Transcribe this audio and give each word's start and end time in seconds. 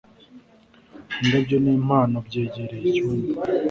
indabyo 1.21 1.57
n'impano 1.63 2.15
byegereye 2.27 2.83
icyumba 2.93 3.39